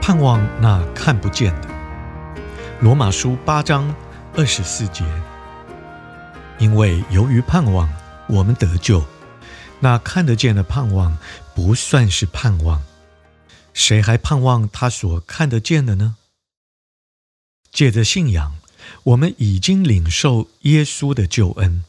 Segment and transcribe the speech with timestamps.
[0.00, 1.68] 盼望那看不见的，
[2.80, 3.94] 罗马书八章
[4.34, 5.04] 二十四节。
[6.58, 7.88] 因为由于盼望，
[8.26, 9.04] 我们得救。
[9.78, 11.16] 那看得见的盼望
[11.54, 12.82] 不算是盼望，
[13.74, 16.16] 谁还盼望他所看得见的呢？
[17.70, 18.56] 借着信仰，
[19.04, 21.84] 我们已经领受耶稣的救恩，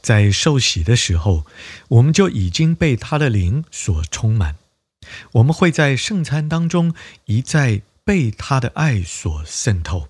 [0.00, 1.44] 在受洗的时候，
[1.88, 4.57] 我们就已经被他的灵所充满。
[5.32, 6.94] 我们会在圣餐当中
[7.26, 10.08] 一再被他的爱所渗透，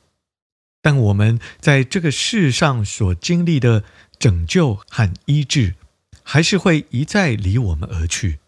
[0.81, 3.85] 但我们在这个世上所经历的
[4.19, 5.75] 拯救和医治，
[6.23, 8.39] 还是会一再离我们而去。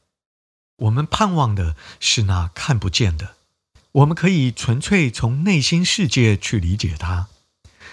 [0.76, 3.34] 我们盼望的是那看不见的，
[3.92, 7.28] 我们可以纯粹从内心世界去理解它。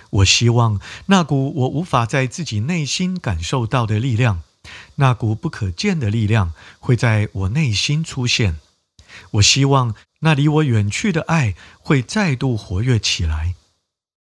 [0.09, 4.43] 我希望那股我无法在自己内心感受到的力量。
[4.95, 8.59] 那股不可见的力量会在我内心出现。
[9.31, 13.55] 我希望那离我远去的爱会再度活跃起来。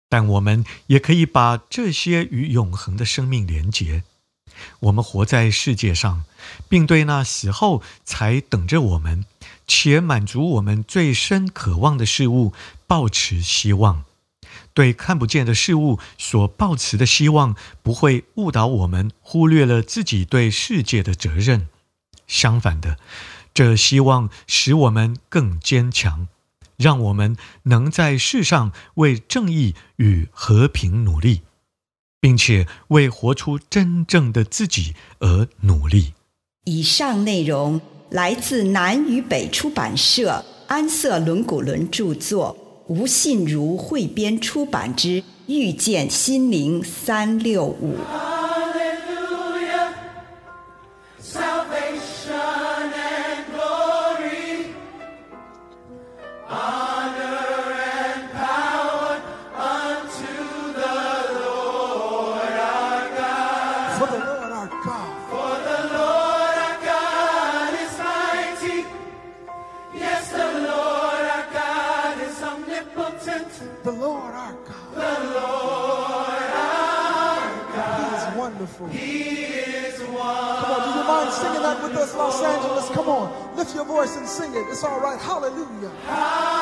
[0.08, 4.04] 但我们也可以把这些与永恒的生命连结。
[4.80, 6.24] 我们活在世界上，
[6.68, 9.24] 并对那死后才等着我们
[9.66, 12.52] 且满足我们最深渴望的事物
[12.86, 14.04] 抱持希望。
[14.74, 21.68] 对看不见的事物所抱持的希望，不会误导我们忽略了自己对世界的责任。
[22.26, 22.98] 相反的，
[23.54, 26.28] 这希望使我们更坚强，
[26.76, 31.42] 让我们能在世上为正义与和平努力，
[32.20, 36.14] 并且为活出真正的自己而努力。
[36.64, 37.80] 以上内容
[38.10, 42.56] 来自南与北出版社安瑟伦古伦著作。
[42.88, 47.96] 吴信如汇编出版之《遇见心灵三六五》。
[78.90, 80.62] He is one.
[80.62, 82.88] Come on, do you mind singing that with us, Los Angeles?
[82.90, 84.66] Come on, lift your voice and sing it.
[84.70, 85.20] It's all right.
[85.20, 85.90] Hallelujah.
[86.06, 86.61] Hallelujah.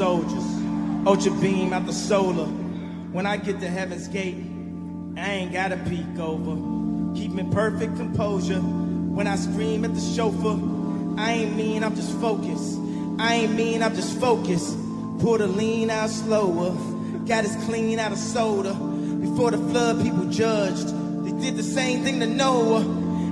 [0.00, 0.44] soldiers.
[1.06, 2.46] Ultra beam out the solar.
[3.12, 4.36] When I get to heaven's gate,
[5.16, 6.54] I ain't gotta peek over.
[7.14, 8.60] Keep me perfect composure.
[8.60, 10.58] When I scream at the chauffeur,
[11.18, 12.78] I ain't mean, I'm just focused.
[13.18, 14.74] I ain't mean, I'm just focused.
[15.18, 16.70] Pour the lean out slower.
[17.26, 18.72] Got us clean out of soda.
[18.72, 20.88] Before the flood, people judged.
[21.24, 22.80] They did the same thing to Noah.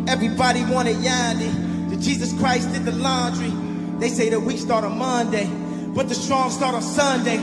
[0.06, 1.90] Everybody wanted Yandy.
[1.90, 3.52] The Jesus Christ did the laundry.
[3.98, 5.46] They say the weak start on Monday,
[5.94, 7.38] but the strong start on Sunday.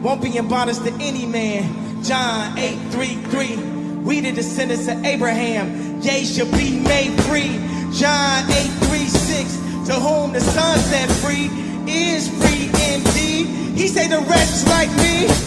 [0.00, 0.48] Won't be in
[0.80, 2.02] to any man.
[2.02, 3.56] John 8 3 3.
[4.02, 6.00] We the descendants of Abraham.
[6.00, 7.58] Yea, shall be made free.
[7.92, 9.56] John 8 3 6.
[9.88, 11.50] To whom the Son set free
[11.86, 13.46] is free indeed.
[13.76, 15.46] He say the rest like me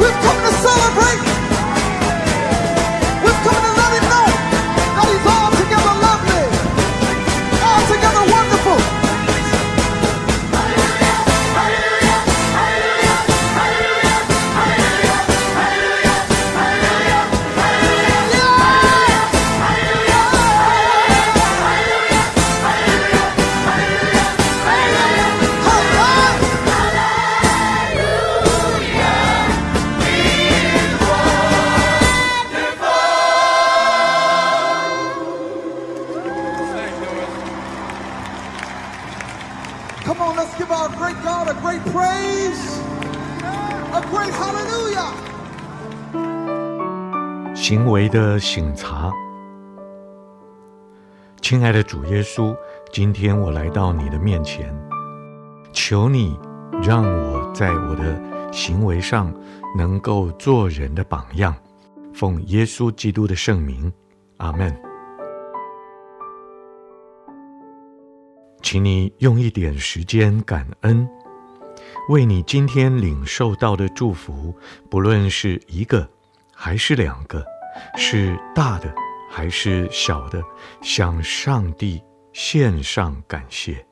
[0.00, 0.49] We've come
[47.70, 49.12] 行为的省察。
[51.40, 52.52] 亲爱的主耶稣，
[52.92, 54.76] 今天我来到你的面前，
[55.72, 56.36] 求你
[56.82, 58.20] 让我在我的
[58.52, 59.32] 行为上
[59.78, 61.54] 能够做人的榜样，
[62.12, 63.92] 奉耶稣基督的圣名，
[64.38, 64.76] 阿门。
[68.62, 71.08] 请你用一点时间感恩，
[72.08, 74.52] 为你今天领受到的祝福，
[74.90, 76.08] 不论是一个
[76.52, 77.44] 还是两个，
[77.96, 78.92] 是大的
[79.30, 80.42] 还是小的，
[80.82, 83.89] 向上帝献上感谢。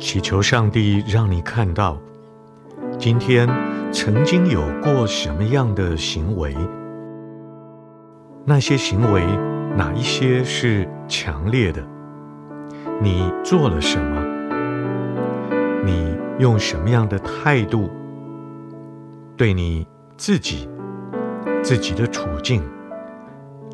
[0.00, 1.98] 祈求上帝让你看到，
[2.98, 3.46] 今天
[3.92, 6.56] 曾经有过什么样的行为，
[8.46, 9.22] 那些行为
[9.76, 11.86] 哪一些是强烈的？
[12.98, 14.24] 你做了什么？
[15.84, 17.90] 你用什么样的态度
[19.36, 20.66] 对你自己、
[21.62, 22.62] 自己的处境、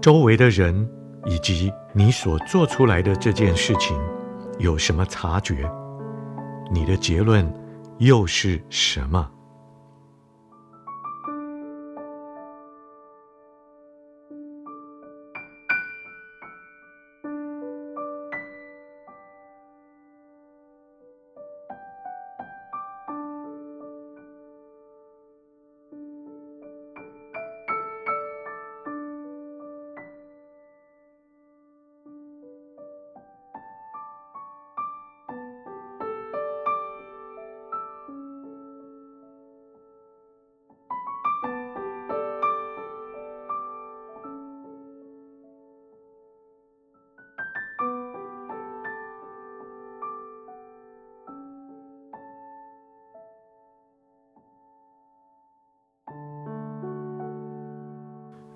[0.03, 0.89] 周围的人
[1.25, 3.97] 以及你所做出来的这件事情
[4.59, 5.71] 有什么察觉？
[6.71, 7.51] 你的结论
[7.99, 9.31] 又是什么？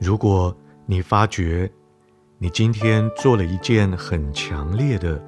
[0.00, 1.70] 如果你发觉
[2.38, 5.22] 你今天做了一件很强烈的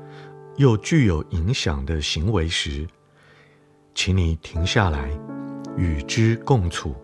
[0.56, 2.88] 又具有影响的行为时，
[3.94, 5.10] 请你停下来，
[5.76, 6.94] 与之共处，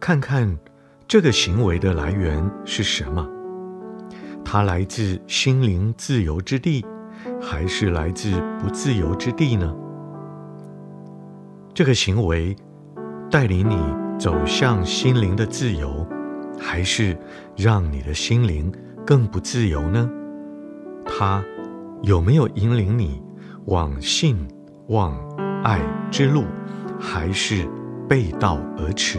[0.00, 0.58] 看看
[1.06, 3.28] 这个行为的来源是什么？
[4.42, 6.86] 它来自心灵自由之地，
[7.38, 9.76] 还是来自不自由之地呢？
[11.74, 12.56] 这个行为
[13.30, 13.76] 带领你
[14.18, 16.06] 走向心灵的自由，
[16.60, 17.16] 还是
[17.56, 18.72] 让你的心灵
[19.06, 20.10] 更不自由呢？
[21.06, 21.42] 它
[22.02, 23.22] 有没有引领你
[23.66, 24.36] 往信、
[24.88, 25.16] 往、
[25.64, 26.44] 爱之路，
[26.98, 27.66] 还是
[28.08, 29.18] 背道而驰？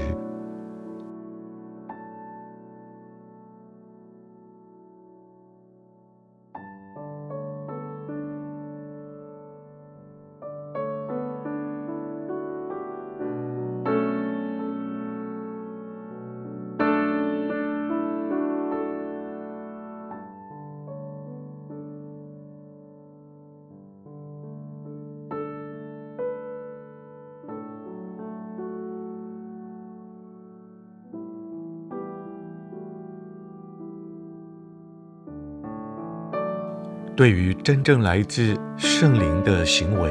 [37.20, 40.10] 对于真正来自圣灵的行为，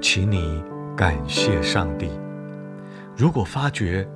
[0.00, 0.64] 请你
[0.96, 2.08] 感谢上帝。
[3.14, 4.08] 如果发觉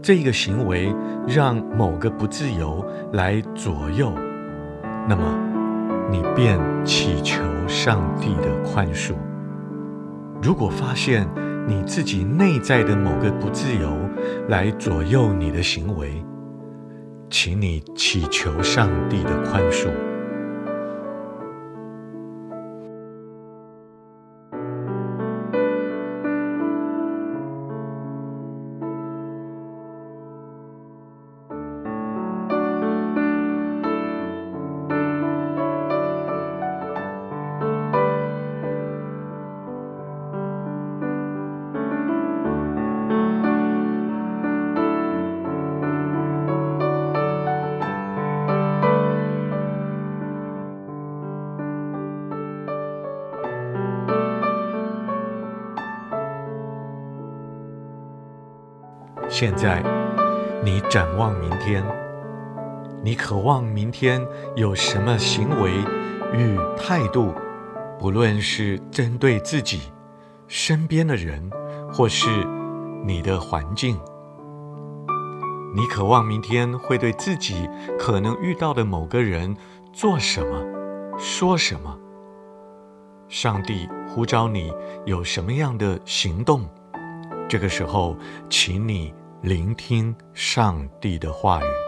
[0.00, 0.94] 这个行为
[1.26, 4.12] 让某个不自由来左右，
[5.08, 5.24] 那么
[6.08, 9.14] 你便祈求上帝的宽恕。
[10.40, 11.28] 如果发现
[11.66, 13.92] 你自己内在的某个不自由
[14.46, 16.24] 来左右你的行为，
[17.28, 19.88] 请你祈求上帝的宽恕。
[59.38, 59.82] 现在，
[60.64, 61.84] 你展望明天，
[63.02, 65.72] 你渴望明天有什么行为
[66.32, 67.34] 与态度，
[67.98, 69.92] 不论是针对自己、
[70.48, 71.50] 身边的人，
[71.92, 72.26] 或是
[73.04, 74.00] 你的环境，
[75.74, 79.54] 你渴望明天会对自己可能遇到的某个人
[79.92, 81.94] 做什么、说什么？
[83.28, 84.72] 上帝呼召你
[85.04, 86.66] 有什么样的行动？
[87.46, 88.16] 这个时候，
[88.48, 89.12] 请你。
[89.42, 91.85] 聆听上帝的话语。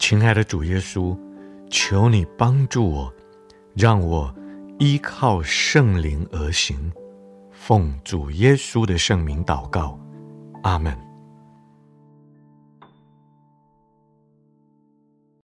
[0.00, 1.14] 亲爱的主耶稣，
[1.68, 3.14] 求你帮助我，
[3.74, 4.34] 让我
[4.78, 6.90] 依靠圣灵而行。
[7.52, 10.00] 奉主耶稣的圣名祷告，
[10.62, 11.09] 阿门。